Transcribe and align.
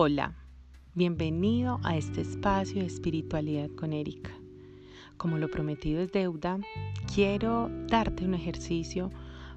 Hola, 0.00 0.32
bienvenido 0.94 1.80
a 1.82 1.96
este 1.96 2.20
espacio 2.20 2.82
de 2.82 2.86
espiritualidad 2.86 3.68
con 3.70 3.92
Erika. 3.92 4.30
Como 5.16 5.38
lo 5.38 5.50
prometido 5.50 6.00
es 6.00 6.12
deuda, 6.12 6.60
quiero 7.12 7.68
darte 7.88 8.24
un 8.24 8.34
ejercicio 8.34 9.10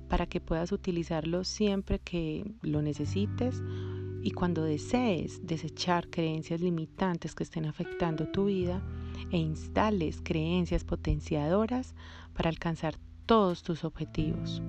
para 0.09 0.25
que 0.25 0.41
puedas 0.41 0.71
utilizarlo 0.71 1.43
siempre 1.43 1.99
que 1.99 2.55
lo 2.63 2.81
necesites 2.81 3.61
y 4.23 4.31
cuando 4.31 4.63
desees 4.63 5.45
desechar 5.45 6.09
creencias 6.09 6.59
limitantes 6.59 7.35
que 7.35 7.43
estén 7.43 7.67
afectando 7.67 8.27
tu 8.27 8.45
vida 8.45 8.81
e 9.29 9.37
instales 9.37 10.21
creencias 10.23 10.83
potenciadoras 10.83 11.93
para 12.33 12.49
alcanzar 12.49 12.95
todos 13.27 13.61
tus 13.61 13.83
objetivos. 13.83 14.59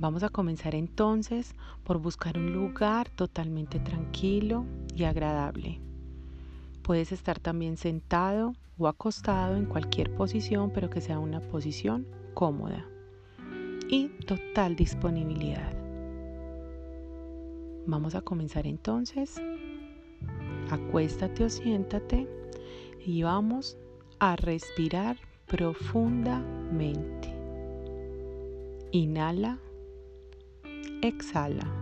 Vamos 0.00 0.22
a 0.22 0.28
comenzar 0.28 0.76
entonces 0.76 1.56
por 1.82 1.98
buscar 1.98 2.38
un 2.38 2.52
lugar 2.52 3.10
totalmente 3.10 3.80
tranquilo 3.80 4.64
y 4.94 5.02
agradable. 5.04 5.80
Puedes 6.82 7.10
estar 7.10 7.40
también 7.40 7.76
sentado 7.76 8.54
o 8.78 8.86
acostado 8.86 9.56
en 9.56 9.66
cualquier 9.66 10.14
posición, 10.14 10.70
pero 10.72 10.88
que 10.88 11.00
sea 11.00 11.18
una 11.18 11.40
posición 11.40 12.06
cómoda 12.34 12.86
y 13.88 14.08
total 14.24 14.76
disponibilidad. 14.76 15.72
Vamos 17.86 18.14
a 18.14 18.20
comenzar 18.20 18.68
entonces. 18.68 19.42
Acuéstate 20.70 21.42
o 21.42 21.48
siéntate 21.48 22.28
y 23.04 23.24
vamos 23.24 23.76
a 24.20 24.36
respirar 24.36 25.16
profundamente. 25.46 27.34
Inhala 28.92 29.58
exhala. 31.02 31.78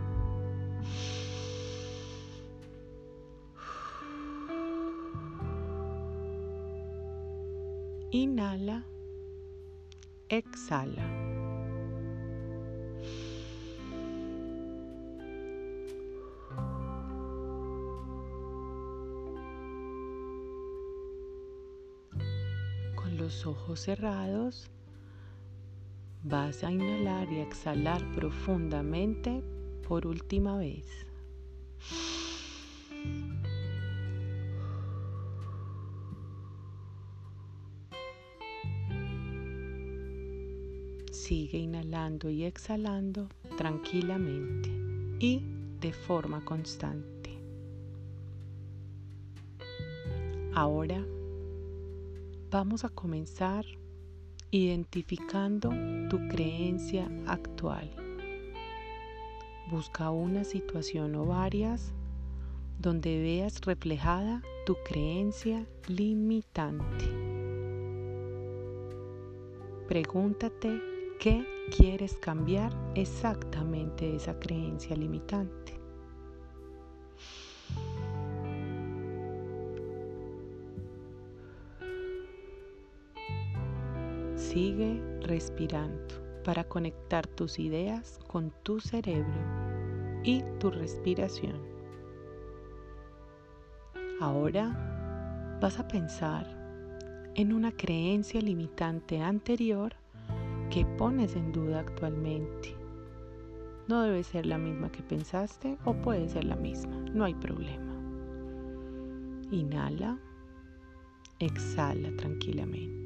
Inhala, 8.10 8.84
exhala. 10.28 11.02
Con 22.94 23.16
los 23.18 23.46
ojos 23.46 23.80
cerrados, 23.80 24.70
Vas 26.28 26.64
a 26.64 26.72
inhalar 26.72 27.32
y 27.32 27.38
exhalar 27.38 28.04
profundamente 28.16 29.44
por 29.86 30.08
última 30.08 30.58
vez. 30.58 31.06
Sigue 41.12 41.58
inhalando 41.58 42.28
y 42.28 42.42
exhalando 42.42 43.28
tranquilamente 43.56 44.68
y 45.20 45.44
de 45.80 45.92
forma 45.92 46.44
constante. 46.44 47.38
Ahora 50.54 51.06
vamos 52.50 52.84
a 52.84 52.88
comenzar 52.88 53.64
identificando 54.50 55.70
tu 56.08 56.18
creencia 56.28 57.10
actual. 57.26 57.90
Busca 59.70 60.10
una 60.10 60.44
situación 60.44 61.14
o 61.16 61.26
varias 61.26 61.92
donde 62.78 63.20
veas 63.20 63.60
reflejada 63.62 64.42
tu 64.64 64.76
creencia 64.84 65.66
limitante. 65.88 67.06
Pregúntate 69.88 70.80
qué 71.18 71.44
quieres 71.76 72.14
cambiar 72.14 72.72
exactamente 72.94 74.06
de 74.06 74.16
esa 74.16 74.38
creencia 74.38 74.96
limitante. 74.96 75.75
Sigue 84.56 85.02
respirando 85.20 86.14
para 86.42 86.64
conectar 86.64 87.26
tus 87.26 87.58
ideas 87.58 88.18
con 88.26 88.54
tu 88.62 88.80
cerebro 88.80 89.36
y 90.24 90.42
tu 90.58 90.70
respiración. 90.70 91.60
Ahora 94.18 95.58
vas 95.60 95.78
a 95.78 95.86
pensar 95.86 96.46
en 97.34 97.52
una 97.52 97.70
creencia 97.70 98.40
limitante 98.40 99.20
anterior 99.20 99.94
que 100.70 100.86
pones 100.86 101.36
en 101.36 101.52
duda 101.52 101.80
actualmente. 101.80 102.74
No 103.88 104.00
debe 104.00 104.24
ser 104.24 104.46
la 104.46 104.56
misma 104.56 104.90
que 104.90 105.02
pensaste 105.02 105.76
o 105.84 105.92
puede 105.92 106.30
ser 106.30 106.44
la 106.44 106.56
misma, 106.56 106.96
no 107.12 107.24
hay 107.26 107.34
problema. 107.34 107.92
Inhala, 109.50 110.18
exhala 111.40 112.10
tranquilamente. 112.16 113.05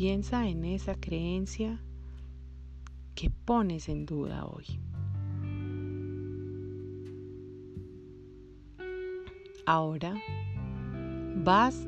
Piensa 0.00 0.48
en 0.48 0.64
esa 0.64 0.94
creencia 0.94 1.78
que 3.14 3.28
pones 3.28 3.90
en 3.90 4.06
duda 4.06 4.46
hoy. 4.46 4.64
Ahora 9.66 10.14
vas 11.44 11.86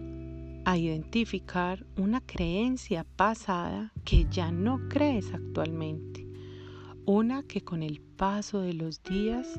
a 0.67 0.77
identificar 0.77 1.87
una 1.97 2.21
creencia 2.21 3.05
pasada 3.17 3.95
que 4.05 4.27
ya 4.31 4.53
no 4.53 4.91
crees 4.91 5.33
actualmente. 5.33 6.29
Una 7.07 7.43
que 7.45 7.63
con 7.63 7.83
el 7.83 8.03
paso 8.03 8.61
de 8.61 8.75
los 8.75 9.03
días 9.03 9.59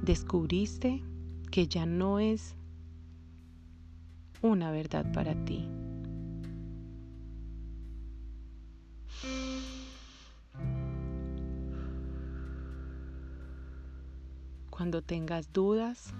descubriste 0.00 1.04
que 1.50 1.68
ya 1.68 1.84
no 1.84 2.20
es 2.20 2.56
una 4.40 4.70
verdad 4.70 5.12
para 5.12 5.34
ti. 5.44 5.68
Cuando 14.76 15.00
tengas 15.00 15.54
dudas, 15.54 16.12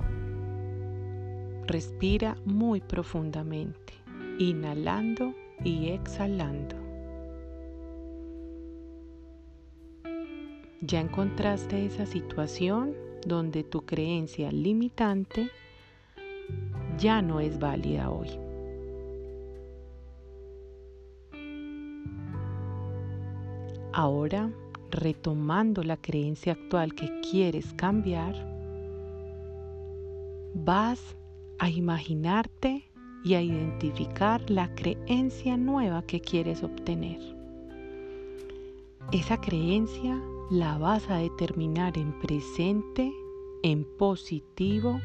respira 1.67 2.39
muy 2.47 2.81
profundamente, 2.81 3.93
inhalando 4.39 5.34
y 5.62 5.91
exhalando. 5.91 6.75
Ya 10.81 11.00
encontraste 11.03 11.84
esa 11.84 12.06
situación 12.06 12.94
donde 13.27 13.62
tu 13.62 13.84
creencia 13.84 14.50
limitante 14.50 15.50
ya 16.97 17.21
no 17.21 17.41
es 17.41 17.59
válida 17.59 18.09
hoy. 18.09 18.31
Ahora 23.93 24.50
retomando 24.91 25.82
la 25.82 25.97
creencia 25.97 26.52
actual 26.52 26.94
que 26.94 27.20
quieres 27.20 27.72
cambiar, 27.74 28.34
vas 30.54 31.16
a 31.58 31.69
imaginarte 31.69 32.90
y 33.25 33.34
a 33.34 33.43
identificar 33.43 34.49
la 34.50 34.75
creencia 34.75 35.56
nueva 35.56 36.02
que 36.02 36.20
quieres 36.20 36.62
obtener. 36.62 37.19
Esa 39.12 39.40
creencia 39.40 40.20
la 40.50 40.78
vas 40.78 41.08
a 41.11 41.19
determinar 41.19 41.99
en 41.99 42.19
presente, 42.20 43.12
en 43.62 43.84
positivo 43.99 45.00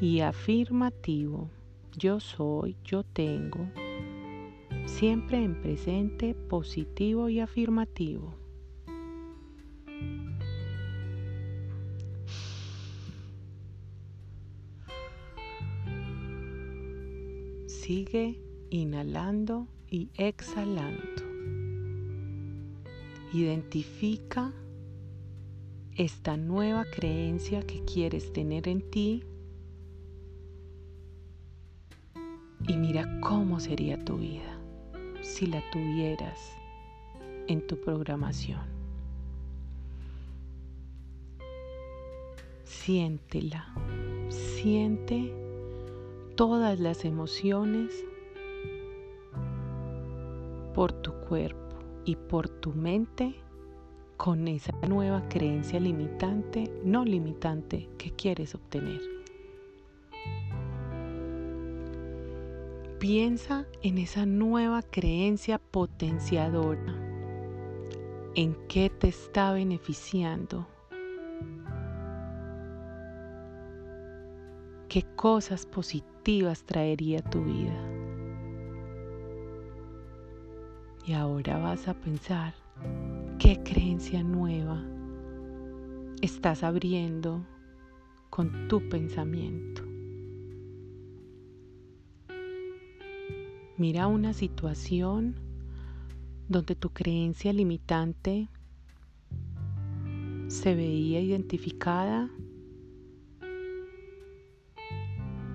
y 0.00 0.20
afirmativo. 0.20 1.48
Yo 1.96 2.20
soy, 2.20 2.76
yo 2.84 3.02
tengo. 3.04 3.68
Siempre 4.86 5.42
en 5.42 5.60
presente, 5.60 6.34
positivo 6.34 7.28
y 7.28 7.40
afirmativo. 7.40 8.41
Sigue 17.92 18.40
inhalando 18.70 19.68
y 19.86 20.08
exhalando. 20.14 21.22
Identifica 23.34 24.50
esta 25.94 26.38
nueva 26.38 26.86
creencia 26.86 27.60
que 27.66 27.84
quieres 27.84 28.32
tener 28.32 28.66
en 28.66 28.90
ti 28.90 29.24
y 32.66 32.76
mira 32.78 33.20
cómo 33.20 33.60
sería 33.60 34.02
tu 34.02 34.16
vida 34.16 34.58
si 35.20 35.44
la 35.44 35.62
tuvieras 35.70 36.40
en 37.46 37.66
tu 37.66 37.78
programación. 37.78 38.72
siéntela. 42.64 43.66
Siente 44.30 45.41
todas 46.36 46.80
las 46.80 47.04
emociones 47.04 48.04
por 50.74 50.92
tu 50.92 51.12
cuerpo 51.28 51.76
y 52.04 52.16
por 52.16 52.48
tu 52.48 52.72
mente 52.72 53.34
con 54.16 54.48
esa 54.48 54.72
nueva 54.88 55.28
creencia 55.28 55.80
limitante, 55.80 56.72
no 56.84 57.04
limitante 57.04 57.88
que 57.98 58.12
quieres 58.12 58.54
obtener. 58.54 59.00
Piensa 62.98 63.66
en 63.82 63.98
esa 63.98 64.26
nueva 64.26 64.82
creencia 64.82 65.58
potenciadora. 65.58 66.94
¿En 68.36 68.54
qué 68.68 68.90
te 68.90 69.08
está 69.08 69.52
beneficiando? 69.52 70.68
¿Qué 74.88 75.02
cosas 75.16 75.66
positivas 75.66 76.11
traería 76.64 77.20
tu 77.20 77.42
vida? 77.42 77.74
Y 81.04 81.14
ahora 81.14 81.58
vas 81.58 81.88
a 81.88 81.94
pensar, 81.94 82.54
¿qué 83.38 83.60
creencia 83.64 84.22
nueva 84.22 84.80
estás 86.20 86.62
abriendo 86.62 87.44
con 88.30 88.68
tu 88.68 88.88
pensamiento? 88.88 89.82
Mira 93.76 94.06
una 94.06 94.32
situación 94.32 95.34
donde 96.48 96.76
tu 96.76 96.90
creencia 96.90 97.52
limitante 97.52 98.48
se 100.46 100.74
veía 100.76 101.20
identificada 101.20 102.30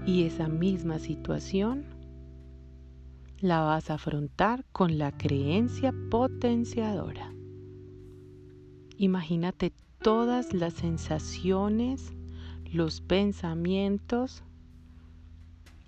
y 0.07 0.23
esa 0.23 0.47
misma 0.47 0.99
situación 0.99 1.83
la 3.41 3.59
vas 3.59 3.91
a 3.91 3.95
afrontar 3.95 4.63
con 4.71 4.97
la 4.97 5.11
creencia 5.11 5.93
potenciadora. 6.09 7.33
Imagínate 8.97 9.73
todas 10.01 10.53
las 10.53 10.73
sensaciones, 10.73 12.13
los 12.71 13.01
pensamientos 13.01 14.43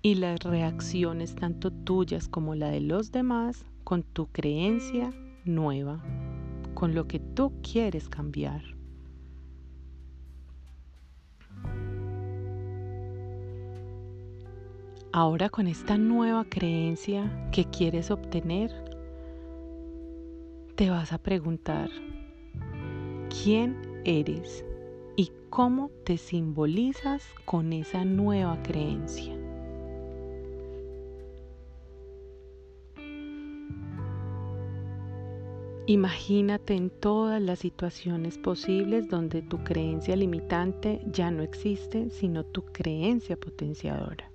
y 0.02 0.16
las 0.16 0.40
reacciones 0.40 1.34
tanto 1.34 1.70
tuyas 1.70 2.28
como 2.28 2.54
la 2.54 2.68
de 2.68 2.80
los 2.80 3.12
demás 3.12 3.64
con 3.84 4.02
tu 4.02 4.26
creencia 4.26 5.12
nueva, 5.46 6.04
con 6.74 6.94
lo 6.94 7.08
que 7.08 7.20
tú 7.20 7.54
quieres 7.62 8.10
cambiar. 8.10 8.79
Ahora 15.12 15.48
con 15.48 15.66
esta 15.66 15.98
nueva 15.98 16.44
creencia 16.44 17.50
que 17.50 17.64
quieres 17.64 18.12
obtener, 18.12 18.70
te 20.76 20.88
vas 20.88 21.12
a 21.12 21.18
preguntar, 21.18 21.90
¿quién 23.28 23.76
eres 24.04 24.64
y 25.16 25.32
cómo 25.50 25.90
te 26.04 26.16
simbolizas 26.16 27.26
con 27.44 27.72
esa 27.72 28.04
nueva 28.04 28.62
creencia? 28.62 29.34
Imagínate 35.86 36.74
en 36.74 36.88
todas 36.88 37.42
las 37.42 37.58
situaciones 37.58 38.38
posibles 38.38 39.08
donde 39.08 39.42
tu 39.42 39.64
creencia 39.64 40.14
limitante 40.14 41.00
ya 41.10 41.32
no 41.32 41.42
existe, 41.42 42.10
sino 42.10 42.44
tu 42.44 42.62
creencia 42.66 43.36
potenciadora. 43.36 44.29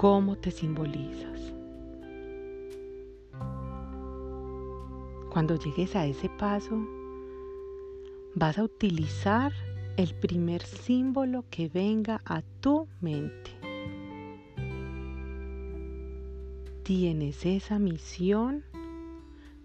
¿Cómo 0.00 0.36
te 0.36 0.52
simbolizas? 0.52 1.52
Cuando 5.28 5.56
llegues 5.56 5.96
a 5.96 6.06
ese 6.06 6.28
paso, 6.28 6.78
vas 8.36 8.58
a 8.58 8.62
utilizar 8.62 9.52
el 9.96 10.14
primer 10.14 10.62
símbolo 10.62 11.46
que 11.50 11.68
venga 11.68 12.22
a 12.24 12.42
tu 12.60 12.86
mente. 13.00 13.50
tienes 16.84 17.44
esa 17.44 17.80
misión, 17.80 18.62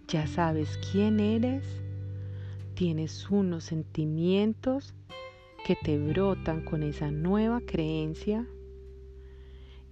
ya 0.08 0.26
sabes 0.26 0.80
quién 0.92 1.20
eres, 1.20 1.64
tienes 2.74 3.30
unos 3.30 3.66
sentimientos 3.66 4.96
que 5.64 5.76
te 5.76 6.00
brotan 6.00 6.66
con 6.66 6.82
esa 6.82 7.12
nueva 7.12 7.62
creencia 7.62 8.48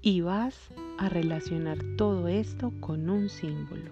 y 0.01 0.21
vas 0.21 0.69
a 0.97 1.09
relacionar 1.09 1.77
todo 1.97 2.27
esto 2.27 2.71
con 2.79 3.09
un 3.09 3.29
símbolo. 3.29 3.91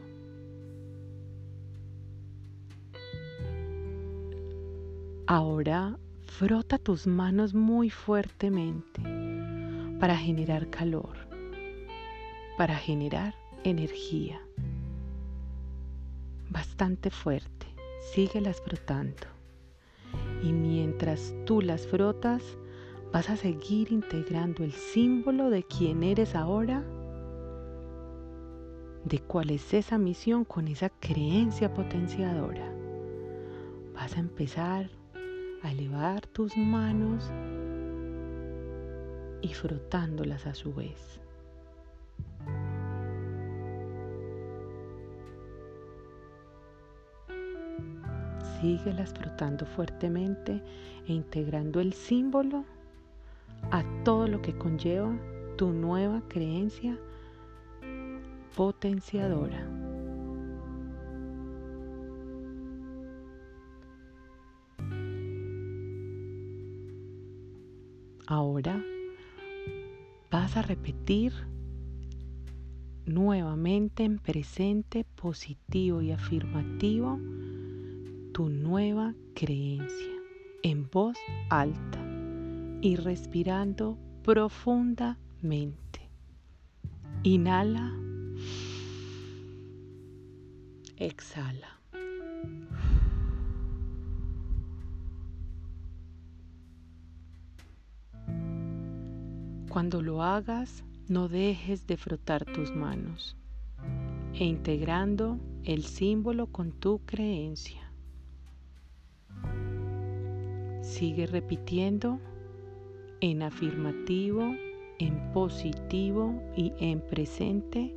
Ahora 5.28 5.98
frota 6.26 6.78
tus 6.78 7.06
manos 7.06 7.54
muy 7.54 7.90
fuertemente 7.90 9.02
para 10.00 10.18
generar 10.18 10.70
calor 10.70 11.30
para 12.60 12.76
generar 12.76 13.36
energía. 13.64 14.42
Bastante 16.50 17.10
fuerte. 17.10 17.68
Síguelas 18.14 18.60
frotando. 18.60 19.28
Y 20.44 20.52
mientras 20.52 21.34
tú 21.46 21.62
las 21.62 21.88
frotas, 21.88 22.44
vas 23.12 23.30
a 23.30 23.36
seguir 23.36 23.92
integrando 23.92 24.64
el 24.64 24.72
símbolo 24.72 25.50
de 25.50 25.64
quién 25.64 26.04
eres 26.04 26.36
ahora, 26.36 26.84
de 29.04 29.20
cuál 29.20 29.50
es 29.50 29.74
esa 29.74 29.98
misión 29.98 30.46
con 30.46 30.68
esa 30.68 30.90
creencia 30.90 31.74
potenciadora. 31.74 32.72
Vas 33.94 34.16
a 34.16 34.20
empezar 34.20 34.90
a 35.64 35.72
elevar 35.72 36.28
tus 36.28 36.56
manos 36.56 37.32
y 39.42 39.54
frotándolas 39.54 40.46
a 40.46 40.54
su 40.54 40.74
vez. 40.74 41.20
síguelas 48.62 49.14
frotando 49.14 49.66
fuertemente 49.66 50.62
e 51.08 51.14
integrando 51.14 51.80
el 51.80 51.94
símbolo 51.94 52.66
a 53.72 53.84
todo 54.04 54.28
lo 54.28 54.42
que 54.42 54.58
conlleva 54.58 55.16
tu 55.58 55.72
nueva 55.72 56.22
creencia 56.28 56.98
potenciadora. 58.56 59.68
Ahora 68.26 68.84
vas 70.30 70.56
a 70.56 70.62
repetir 70.62 71.34
nuevamente 73.06 74.04
en 74.04 74.20
presente 74.20 75.06
positivo 75.16 76.02
y 76.02 76.12
afirmativo 76.12 77.20
tu 78.34 78.50
nueva 78.50 79.16
creencia 79.34 80.14
en 80.62 80.88
voz 80.92 81.18
alta 81.50 82.09
y 82.82 82.96
respirando 82.96 83.98
profundamente. 84.24 86.10
Inhala. 87.24 87.94
Exhala. 90.98 91.80
Cuando 99.70 100.02
lo 100.02 100.24
hagas, 100.24 100.84
no 101.08 101.28
dejes 101.28 101.86
de 101.86 101.96
frotar 101.96 102.44
tus 102.46 102.76
manos 102.76 103.36
e 104.34 104.46
integrando 104.46 105.40
el 105.64 105.84
símbolo 105.84 106.48
con 106.48 106.72
tu 106.72 107.00
creencia. 107.06 107.92
Sigue 110.82 111.28
repitiendo 111.28 112.20
en 113.22 113.44
afirmativo, 113.44 114.56
en 115.00 115.32
positivo 115.34 116.42
y 116.56 116.74
en 116.80 117.02
presente 117.02 117.94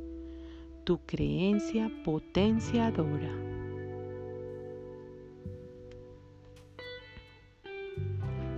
tu 0.83 0.99
creencia 1.05 1.91
potenciadora. 2.03 3.31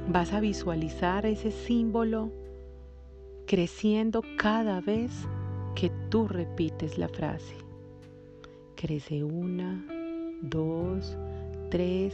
Vas 0.07 0.33
a 0.33 0.39
visualizar 0.39 1.25
ese 1.25 1.51
símbolo 1.51 2.31
creciendo 3.45 4.21
cada 4.37 4.81
vez 4.81 5.11
que 5.75 5.91
tú 6.09 6.27
repites 6.27 6.97
la 6.97 7.09
frase. 7.09 7.55
Crece 8.75 9.23
una, 9.23 9.85
dos, 10.41 11.17
tres, 11.69 12.13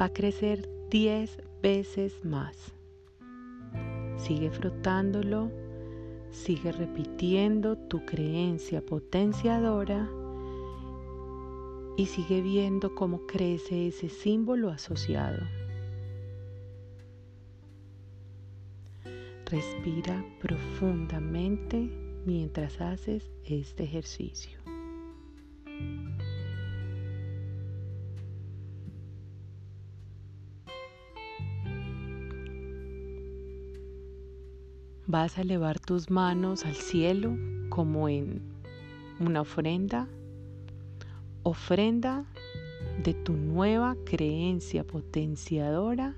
va 0.00 0.06
a 0.06 0.12
crecer 0.12 0.68
10 0.90 1.42
veces 1.62 2.24
más. 2.24 2.79
Sigue 4.22 4.50
frotándolo, 4.50 5.50
sigue 6.30 6.72
repitiendo 6.72 7.76
tu 7.76 8.04
creencia 8.04 8.84
potenciadora 8.84 10.08
y 11.96 12.04
sigue 12.06 12.42
viendo 12.42 12.94
cómo 12.94 13.26
crece 13.26 13.88
ese 13.88 14.10
símbolo 14.10 14.68
asociado. 14.68 15.40
Respira 19.46 20.22
profundamente 20.40 21.90
mientras 22.26 22.78
haces 22.80 23.30
este 23.44 23.84
ejercicio. 23.84 24.60
Vas 35.12 35.38
a 35.38 35.40
elevar 35.40 35.80
tus 35.80 36.08
manos 36.08 36.64
al 36.64 36.76
cielo 36.76 37.36
como 37.68 38.08
en 38.08 38.40
una 39.18 39.40
ofrenda, 39.40 40.06
ofrenda 41.42 42.26
de 43.02 43.14
tu 43.14 43.32
nueva 43.32 43.96
creencia 44.04 44.86
potenciadora 44.86 46.14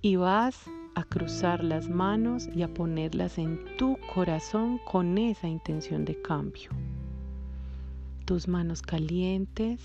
y 0.00 0.14
vas 0.14 0.70
a 0.94 1.02
cruzar 1.02 1.64
las 1.64 1.88
manos 1.88 2.48
y 2.54 2.62
a 2.62 2.72
ponerlas 2.72 3.36
en 3.36 3.58
tu 3.78 3.98
corazón 4.14 4.78
con 4.88 5.18
esa 5.18 5.48
intención 5.48 6.04
de 6.04 6.22
cambio. 6.22 6.70
Tus 8.26 8.46
manos 8.46 8.80
calientes, 8.80 9.80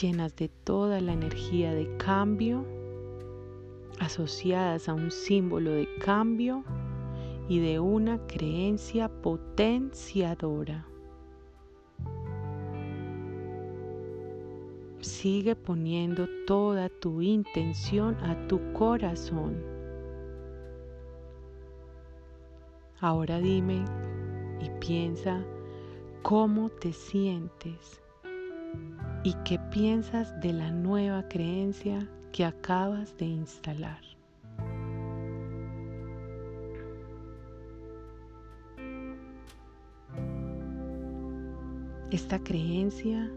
llenas 0.00 0.34
de 0.34 0.48
toda 0.48 1.02
la 1.02 1.12
energía 1.12 1.74
de 1.74 1.94
cambio, 1.98 2.64
asociadas 4.00 4.88
a 4.88 4.94
un 4.94 5.10
símbolo 5.10 5.70
de 5.70 5.88
cambio 5.98 6.64
y 7.48 7.58
de 7.60 7.80
una 7.80 8.18
creencia 8.26 9.08
potenciadora. 9.08 10.86
Sigue 15.00 15.54
poniendo 15.54 16.26
toda 16.46 16.88
tu 16.88 17.20
intención 17.20 18.16
a 18.22 18.46
tu 18.46 18.72
corazón. 18.72 19.62
Ahora 23.00 23.38
dime 23.38 23.84
y 24.60 24.70
piensa 24.80 25.44
cómo 26.22 26.70
te 26.70 26.94
sientes 26.94 28.00
y 29.24 29.34
qué 29.44 29.58
piensas 29.70 30.40
de 30.40 30.54
la 30.54 30.70
nueva 30.70 31.28
creencia 31.28 32.08
que 32.34 32.44
acabas 32.44 33.16
de 33.16 33.26
instalar. 33.26 34.00
Esta 42.10 42.42
creencia 42.42 43.30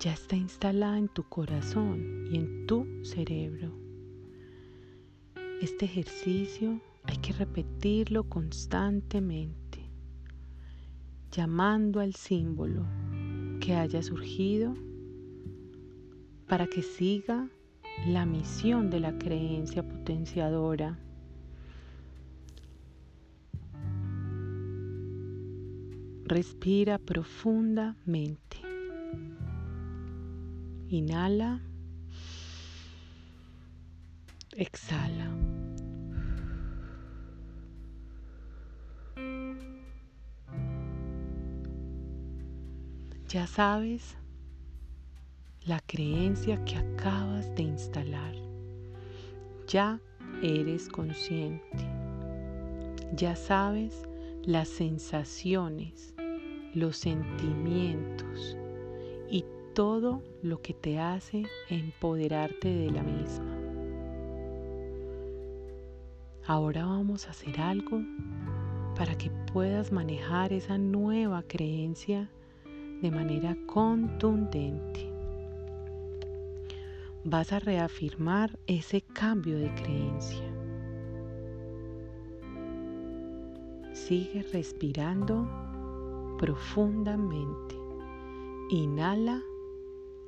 ya 0.00 0.14
está 0.14 0.36
instalada 0.36 0.96
en 0.96 1.08
tu 1.08 1.22
corazón 1.24 2.26
y 2.32 2.38
en 2.38 2.66
tu 2.66 2.86
cerebro. 3.04 3.78
Este 5.60 5.84
ejercicio 5.84 6.80
hay 7.04 7.18
que 7.18 7.34
repetirlo 7.34 8.26
constantemente, 8.26 9.80
llamando 11.30 12.00
al 12.00 12.14
símbolo 12.14 12.86
que 13.60 13.74
haya 13.74 14.02
surgido 14.02 14.72
para 16.46 16.66
que 16.66 16.80
siga 16.80 17.50
la 18.06 18.24
misión 18.24 18.90
de 18.90 19.00
la 19.00 19.18
creencia 19.18 19.82
potenciadora. 19.82 20.98
Respira 26.24 26.98
profundamente. 26.98 28.58
Inhala. 30.88 31.60
Exhala. 34.52 35.30
Ya 43.28 43.46
sabes 43.46 44.17
la 45.68 45.80
creencia 45.80 46.64
que 46.64 46.76
acabas 46.76 47.54
de 47.54 47.62
instalar. 47.64 48.34
Ya 49.66 50.00
eres 50.42 50.88
consciente. 50.88 51.84
Ya 53.14 53.36
sabes 53.36 54.08
las 54.44 54.68
sensaciones, 54.68 56.14
los 56.72 56.96
sentimientos 56.96 58.56
y 59.30 59.44
todo 59.74 60.22
lo 60.42 60.62
que 60.62 60.72
te 60.72 60.98
hace 60.98 61.44
empoderarte 61.68 62.68
de 62.68 62.90
la 62.90 63.02
misma. 63.02 63.54
Ahora 66.46 66.86
vamos 66.86 67.26
a 67.26 67.32
hacer 67.32 67.60
algo 67.60 68.00
para 68.96 69.18
que 69.18 69.30
puedas 69.52 69.92
manejar 69.92 70.54
esa 70.54 70.78
nueva 70.78 71.42
creencia 71.42 72.30
de 73.02 73.10
manera 73.10 73.54
contundente. 73.66 75.17
Vas 77.24 77.52
a 77.52 77.58
reafirmar 77.58 78.58
ese 78.66 79.00
cambio 79.02 79.58
de 79.58 79.74
creencia. 79.74 80.44
Sigue 83.92 84.42
respirando 84.52 85.46
profundamente. 86.38 87.76
Inhala 88.70 89.42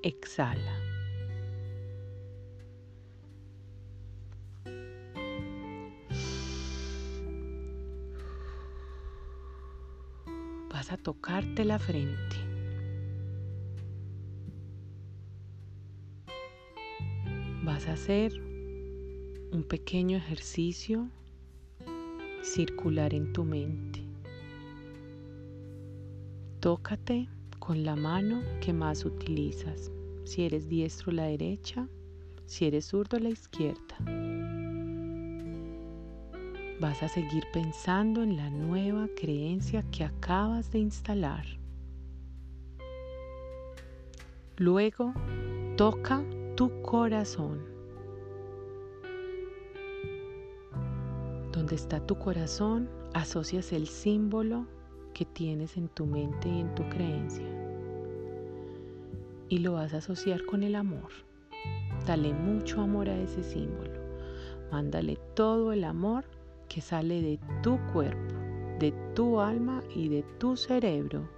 exhala. 0.03 0.91
Vas 10.73 10.91
a 10.91 10.97
tocarte 10.97 11.65
la 11.65 11.79
frente. 11.79 12.50
Hacer 17.91 18.33
un 19.53 19.65
pequeño 19.69 20.17
ejercicio 20.17 21.09
circular 22.43 23.15
en 23.15 23.33
tu 23.33 23.45
mente. 23.45 24.03
Tócate 26.61 27.29
con 27.59 27.85
la 27.85 27.97
mano 27.97 28.43
que 28.61 28.73
más 28.73 29.05
utilizas. 29.05 29.91
Si 30.25 30.43
eres 30.43 30.69
diestro, 30.69 31.13
la 31.13 31.25
derecha. 31.25 31.89
Si 32.47 32.67
eres 32.67 32.87
zurdo, 32.87 33.19
la 33.19 33.31
izquierda. 33.31 33.97
Vas 36.81 37.03
a 37.03 37.09
seguir 37.09 37.45
pensando 37.53 38.23
en 38.23 38.37
la 38.37 38.51
nueva 38.51 39.09
creencia 39.17 39.85
que 39.91 40.05
acabas 40.05 40.71
de 40.73 40.79
instalar. 40.79 41.45
Luego, 44.57 45.13
toca 45.77 46.23
tu 46.57 46.83
corazón. 46.83 47.70
Donde 51.71 51.85
está 51.85 52.05
tu 52.05 52.19
corazón, 52.19 52.91
asocias 53.15 53.73
el 53.73 53.87
símbolo 53.87 54.67
que 55.15 55.25
tienes 55.25 55.77
en 55.77 55.87
tu 55.87 56.05
mente 56.05 56.49
y 56.49 56.59
en 56.63 56.75
tu 56.75 56.83
creencia. 56.89 57.47
Y 59.49 59.59
lo 59.59 59.75
vas 59.75 59.95
a 59.95 59.99
asociar 59.99 60.45
con 60.47 60.65
el 60.65 60.75
amor. 60.75 61.13
Dale 62.09 62.35
mucho 62.35 62.81
amor 62.81 63.09
a 63.09 63.17
ese 63.17 63.45
símbolo. 63.45 64.01
Mándale 64.73 65.17
todo 65.37 65.71
el 65.71 65.85
amor 65.85 66.25
que 66.69 66.81
sale 66.81 67.23
de 67.23 67.39
tu 67.63 67.79
cuerpo, 67.93 68.35
de 68.81 68.93
tu 69.15 69.39
alma 69.39 69.81
y 69.95 70.09
de 70.09 70.25
tu 70.41 70.57
cerebro. 70.57 71.31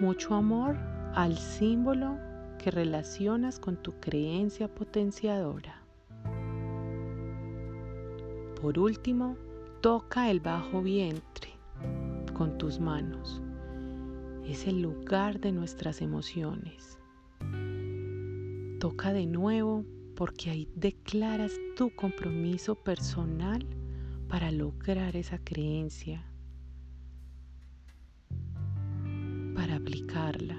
Mucho 0.00 0.34
amor 0.34 0.76
al 1.14 1.38
símbolo 1.38 2.18
que 2.58 2.72
relacionas 2.72 3.60
con 3.60 3.76
tu 3.76 3.92
creencia 4.00 4.66
potenciadora. 4.66 5.79
Por 8.60 8.78
último, 8.78 9.36
toca 9.80 10.30
el 10.30 10.40
bajo 10.40 10.82
vientre 10.82 11.50
con 12.34 12.58
tus 12.58 12.78
manos. 12.78 13.40
Es 14.46 14.66
el 14.66 14.82
lugar 14.82 15.40
de 15.40 15.52
nuestras 15.52 16.02
emociones. 16.02 16.98
Toca 18.78 19.12
de 19.12 19.26
nuevo 19.26 19.84
porque 20.14 20.50
ahí 20.50 20.68
declaras 20.74 21.52
tu 21.76 21.94
compromiso 21.94 22.74
personal 22.74 23.66
para 24.28 24.50
lograr 24.50 25.16
esa 25.16 25.38
creencia, 25.38 26.26
para 29.54 29.76
aplicarla, 29.76 30.58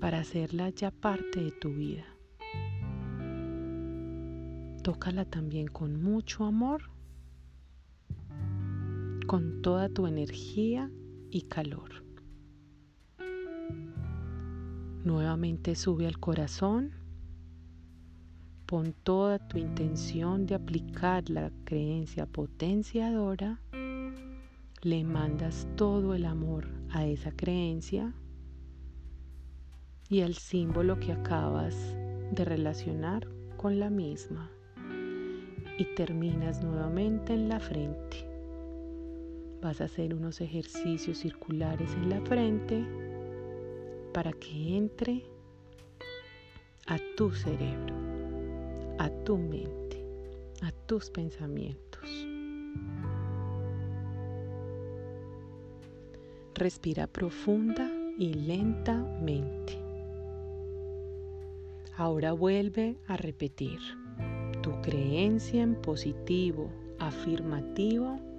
para 0.00 0.20
hacerla 0.20 0.68
ya 0.70 0.90
parte 0.90 1.42
de 1.42 1.52
tu 1.52 1.70
vida. 1.70 2.04
tócala 4.84 5.24
también 5.24 5.66
con 5.66 6.02
mucho 6.02 6.44
amor, 6.44 6.93
con 9.34 9.62
toda 9.62 9.88
tu 9.88 10.06
energía 10.06 10.92
y 11.28 11.42
calor. 11.42 12.04
Nuevamente 15.02 15.74
sube 15.74 16.06
al 16.06 16.20
corazón. 16.20 16.92
Pon 18.64 18.94
toda 19.02 19.40
tu 19.40 19.58
intención 19.58 20.46
de 20.46 20.54
aplicar 20.54 21.28
la 21.30 21.50
creencia 21.64 22.26
potenciadora. 22.26 23.60
Le 24.82 25.02
mandas 25.02 25.66
todo 25.74 26.14
el 26.14 26.26
amor 26.26 26.68
a 26.90 27.04
esa 27.04 27.32
creencia 27.32 28.14
y 30.08 30.20
al 30.20 30.34
símbolo 30.34 31.00
que 31.00 31.10
acabas 31.10 31.74
de 32.30 32.44
relacionar 32.44 33.26
con 33.56 33.80
la 33.80 33.90
misma. 33.90 34.48
Y 35.76 35.86
terminas 35.96 36.62
nuevamente 36.62 37.34
en 37.34 37.48
la 37.48 37.58
frente. 37.58 38.33
Vas 39.64 39.80
a 39.80 39.84
hacer 39.84 40.12
unos 40.12 40.42
ejercicios 40.42 41.16
circulares 41.16 41.90
en 41.94 42.10
la 42.10 42.20
frente 42.20 42.84
para 44.12 44.30
que 44.30 44.76
entre 44.76 45.24
a 46.86 46.98
tu 47.16 47.30
cerebro, 47.30 47.94
a 48.98 49.08
tu 49.24 49.38
mente, 49.38 50.04
a 50.60 50.70
tus 50.70 51.08
pensamientos. 51.08 52.06
Respira 56.54 57.06
profunda 57.06 57.90
y 58.18 58.34
lentamente. 58.34 59.78
Ahora 61.96 62.34
vuelve 62.34 62.98
a 63.06 63.16
repetir 63.16 63.78
tu 64.60 64.78
creencia 64.82 65.62
en 65.62 65.74
positivo, 65.74 66.70
afirmativo 66.98 68.33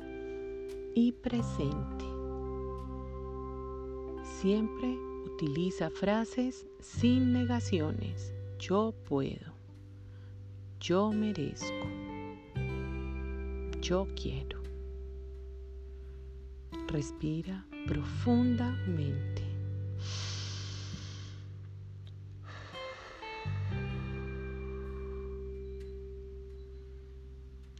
y 0.96 1.12
presente. 1.12 2.06
Siempre 4.42 4.98
Utiliza 5.36 5.90
frases 5.90 6.66
sin 6.80 7.34
negaciones. 7.34 8.34
Yo 8.58 8.94
puedo. 9.04 9.54
Yo 10.80 11.12
merezco. 11.12 11.90
Yo 13.82 14.08
quiero. 14.16 14.62
Respira 16.88 17.66
profundamente. 17.86 19.42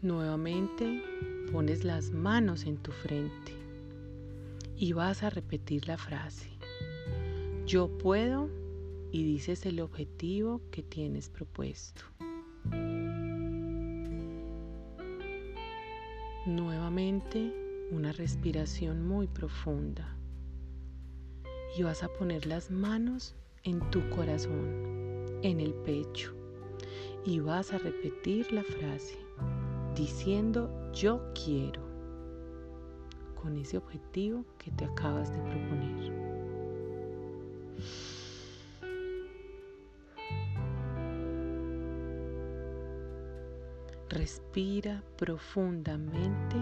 Nuevamente 0.02 1.02
pones 1.52 1.84
las 1.84 2.12
manos 2.12 2.66
en 2.66 2.78
tu 2.78 2.92
frente 2.92 3.54
y 4.78 4.94
vas 4.94 5.24
a 5.24 5.30
repetir 5.30 5.88
la 5.88 5.98
frase. 5.98 6.50
Yo 7.66 7.88
puedo 7.98 8.50
y 9.12 9.24
dices 9.24 9.66
el 9.66 9.80
objetivo 9.80 10.62
que 10.72 10.84
tienes 10.84 11.30
propuesto. 11.30 12.04
Nuevamente 16.46 17.54
una 17.92 18.12
respiración 18.12 19.08
muy 19.08 19.28
profunda 19.28 20.18
y 21.78 21.84
vas 21.84 22.04
a 22.04 22.08
poner 22.10 22.46
las 22.46 22.72
manos 22.72 23.36
en 23.64 23.80
tu 23.90 24.08
corazón, 24.10 25.40
en 25.42 25.60
el 25.60 25.74
pecho 25.74 26.34
y 27.26 27.40
vas 27.40 27.74
a 27.74 27.78
repetir 27.78 28.52
la 28.52 28.64
frase 28.64 29.18
diciendo 29.96 30.70
yo 30.94 31.22
quiero 31.34 31.82
con 33.42 33.58
ese 33.58 33.78
objetivo 33.78 34.44
que 34.58 34.72
te 34.72 34.86
acabas 34.86 35.32
de 35.32 35.38
proponer. 35.40 36.26
Respira 44.10 45.04
profundamente 45.18 46.56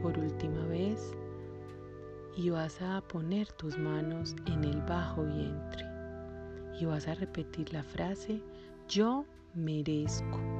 por 0.00 0.18
última 0.18 0.64
vez 0.66 1.14
y 2.36 2.50
vas 2.50 2.80
a 2.80 3.00
poner 3.02 3.50
tus 3.52 3.78
manos 3.78 4.34
en 4.46 4.64
el 4.64 4.80
bajo 4.82 5.24
vientre 5.24 5.84
y 6.80 6.84
vas 6.84 7.06
a 7.08 7.14
repetir 7.14 7.72
la 7.72 7.82
frase 7.82 8.40
yo 8.88 9.24
merezco 9.54 10.59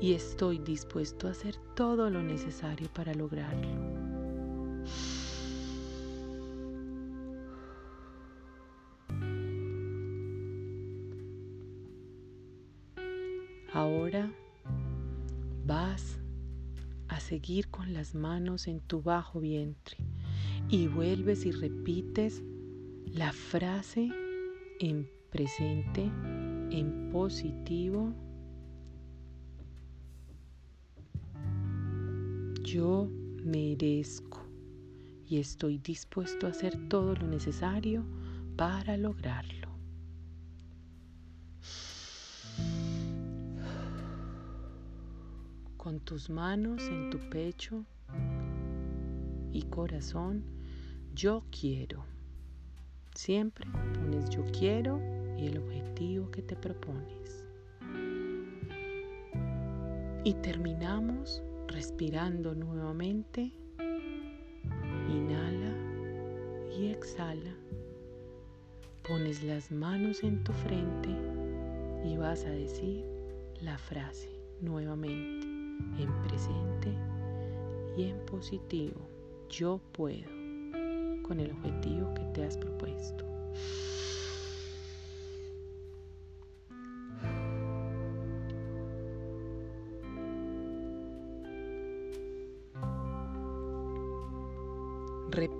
y 0.00 0.12
estoy 0.12 0.58
dispuesto 0.58 1.26
a 1.26 1.32
hacer 1.32 1.56
todo 1.74 2.10
lo 2.10 2.22
necesario 2.22 2.88
para 2.92 3.14
lograrlo. 3.14 3.68
Ahora 13.72 14.32
vas 15.66 16.18
a 17.08 17.20
seguir 17.20 17.68
con 17.68 17.92
las 17.92 18.14
manos 18.14 18.66
en 18.66 18.80
tu 18.80 19.02
bajo 19.02 19.40
vientre 19.40 19.98
y 20.68 20.86
vuelves 20.86 21.44
y 21.44 21.52
repites 21.52 22.42
la 23.06 23.32
frase 23.32 24.10
en 24.80 25.08
presente, 25.30 26.02
en 26.70 27.10
positivo. 27.12 28.14
Yo 32.72 33.08
merezco 33.44 34.44
y 35.26 35.38
estoy 35.38 35.78
dispuesto 35.78 36.46
a 36.46 36.50
hacer 36.50 36.88
todo 36.90 37.14
lo 37.14 37.26
necesario 37.26 38.04
para 38.56 38.98
lograrlo. 38.98 39.68
con 45.78 46.00
tus 46.00 46.28
manos 46.28 46.82
en 46.82 47.08
tu 47.08 47.18
pecho 47.30 47.82
y 49.52 49.62
corazón, 49.62 50.44
yo 51.14 51.44
quiero. 51.50 52.04
Siempre 53.14 53.66
pones 53.94 54.28
yo 54.28 54.44
quiero 54.52 55.00
y 55.38 55.46
el 55.46 55.56
objetivo 55.56 56.30
que 56.30 56.42
te 56.42 56.56
propones. 56.56 57.46
Y 60.24 60.34
terminamos 60.34 61.42
respirando 61.78 62.56
nuevamente. 62.56 63.52
Inhala 65.08 65.72
y 66.76 66.88
exhala. 66.88 67.54
Pones 69.06 69.44
las 69.44 69.70
manos 69.70 70.24
en 70.24 70.42
tu 70.42 70.52
frente 70.52 71.10
y 72.04 72.16
vas 72.16 72.44
a 72.46 72.50
decir 72.50 73.04
la 73.60 73.78
frase 73.78 74.28
nuevamente 74.60 75.46
en 76.02 76.22
presente 76.26 76.92
y 77.96 78.08
en 78.08 78.18
positivo. 78.26 79.00
Yo 79.48 79.80
puedo 79.92 80.26
con 81.22 81.38
el 81.38 81.52
objetivo 81.52 82.12
que 82.14 82.24
te 82.34 82.44
has 82.44 82.56
propuesto. 82.56 83.24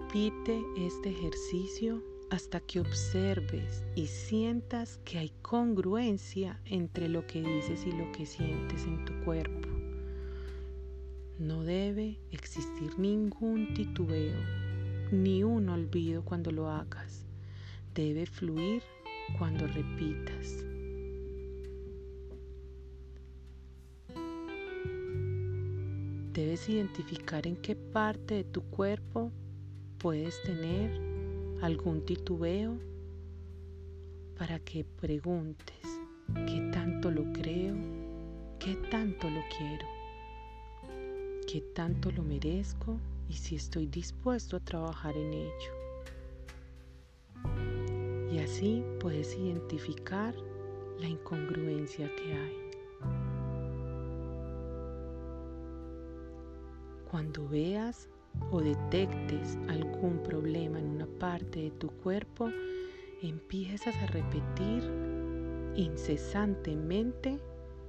Repite 0.09 0.65
este 0.75 1.11
ejercicio 1.11 2.03
hasta 2.31 2.61
que 2.61 2.81
observes 2.81 3.85
y 3.95 4.07
sientas 4.07 4.99
que 5.05 5.19
hay 5.19 5.33
congruencia 5.43 6.59
entre 6.65 7.11
lo 7.11 7.27
que 7.27 7.43
dices 7.43 7.85
y 7.87 7.93
lo 7.93 8.11
que 8.13 8.25
sientes 8.25 8.87
en 8.87 9.05
tu 9.05 9.13
cuerpo. 9.23 9.69
No 11.39 11.63
debe 11.63 12.19
existir 12.31 12.99
ningún 12.99 13.75
titubeo 13.75 14.41
ni 15.13 15.43
un 15.43 15.69
olvido 15.69 16.25
cuando 16.25 16.53
lo 16.53 16.71
hagas. 16.71 17.27
Debe 17.95 18.25
fluir 18.25 18.83
cuando 19.37 19.67
repitas. 19.67 20.65
Debes 26.33 26.67
identificar 26.67 27.47
en 27.47 27.57
qué 27.57 27.77
parte 27.77 28.37
de 28.37 28.45
tu 28.45 28.63
cuerpo 28.63 29.33
puedes 29.99 30.41
tener 30.43 30.91
algún 31.61 32.05
titubeo 32.05 32.79
para 34.39 34.61
que 34.61 34.85
preguntes 34.85 36.01
qué 36.47 36.71
tanto 36.73 37.11
lo 37.11 37.25
creo, 37.33 37.75
qué 38.61 38.77
tanto 38.91 39.29
lo 39.29 39.41
quiero, 39.57 39.87
qué 41.49 41.61
tanto 41.75 42.13
lo 42.13 42.23
merezco 42.23 43.01
y 43.29 43.33
si 43.33 43.57
estoy 43.57 43.87
dispuesto 43.87 44.57
a 44.57 44.61
trabajar 44.61 45.17
en 45.17 45.33
ello. 45.33 45.73
Y 48.33 48.39
así 48.39 48.85
puedes 49.01 49.35
identificar 49.37 50.33
la 51.01 51.09
incongruencia 51.09 52.09
que 52.15 52.33
hay. 52.33 52.57
Cuando 57.11 57.49
veas 57.49 58.09
o 58.51 58.61
detectes 58.61 59.59
algún 59.69 60.23
problema 60.23 60.79
en 60.79 60.89
una 60.89 61.07
parte 61.19 61.61
de 61.63 61.71
tu 61.73 61.89
cuerpo, 61.89 62.51
empiezas 63.23 63.95
a 63.97 64.07
repetir 64.07 64.83
incesantemente 65.75 67.39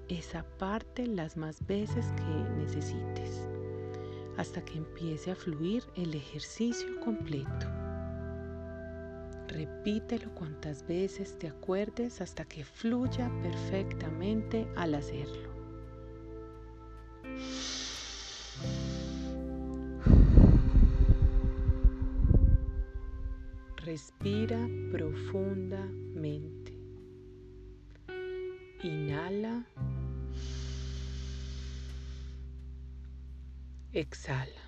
esa 0.10 0.44
parte 0.58 1.06
las 1.08 1.38
más 1.38 1.66
veces 1.68 2.06
que 2.18 2.62
necesites, 2.62 3.48
hasta 4.38 4.64
que 4.64 4.78
empiece 4.78 5.32
a 5.32 5.36
fluir 5.36 5.84
el 5.96 6.14
ejercicio 6.14 7.00
completo. 7.00 7.68
Repítelo 9.48 10.34
cuantas 10.36 10.86
veces 10.88 11.38
te 11.40 11.48
acuerdes 11.48 12.22
hasta 12.22 12.46
que 12.46 12.64
fluya 12.64 13.32
perfectamente 13.42 14.68
al 14.76 14.94
hacerlo. 14.94 15.49
Respira 24.00 24.58
profundamente. 24.94 26.74
Inhala. 28.82 29.68
Exhala. 33.92 34.64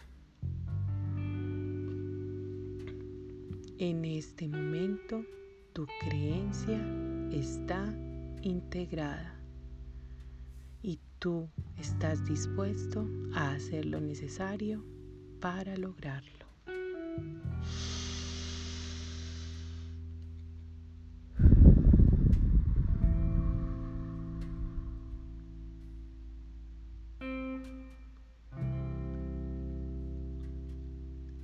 En 3.77 4.03
este 4.03 4.49
momento 4.49 5.23
tu 5.71 5.87
creencia 6.01 6.85
está 7.31 7.95
integrada 8.41 9.39
y 10.81 10.99
tú 11.19 11.47
estás 11.77 12.25
dispuesto 12.25 13.07
a 13.33 13.53
hacer 13.53 13.85
lo 13.85 14.01
necesario 14.01 14.83
para 15.39 15.77
lograrlo. 15.77 16.40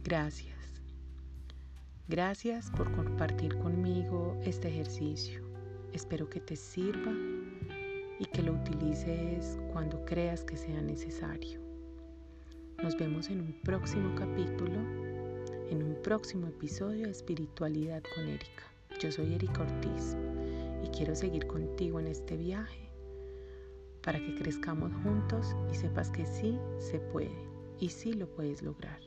Gracias. 0.08 0.56
Gracias 2.08 2.72
por 2.72 2.90
compartir 2.94 3.58
conmigo 3.58 4.40
este 4.42 4.70
ejercicio. 4.70 5.42
Espero 5.92 6.30
que 6.30 6.40
te 6.40 6.56
sirva 6.56 7.12
y 8.18 8.26
que 8.28 8.42
lo 8.42 8.54
utilices 8.54 9.60
cuando 9.74 10.06
creas 10.06 10.46
que 10.46 10.56
sea 10.56 10.82
necesario. 10.82 11.60
Nos 12.82 12.96
vemos 12.96 13.30
en 13.30 13.42
un 13.42 13.52
próximo 13.64 14.16
capítulo, 14.16 14.80
en 15.70 15.84
un 15.84 15.98
próximo 16.04 16.48
episodio 16.48 17.04
de 17.04 17.12
Espiritualidad 17.12 18.02
con 18.16 18.30
Erika. 18.30 18.64
Yo 19.02 19.12
soy 19.12 19.34
Erika 19.34 19.64
Ortiz 19.64 20.16
y 20.86 20.88
quiero 20.88 21.18
seguir 21.18 21.48
contigo 21.48 22.00
en 22.00 22.08
este 22.08 22.38
viaje 22.38 22.90
para 24.04 24.20
que 24.20 24.36
crezcamos 24.36 24.94
juntos 25.04 25.54
y 25.70 25.76
sepas 25.76 26.10
que 26.12 26.26
sí 26.26 26.58
se 26.80 27.02
puede 27.02 27.36
y 27.82 27.90
sí 27.90 28.14
lo 28.14 28.26
puedes 28.30 28.62
lograr. 28.62 29.07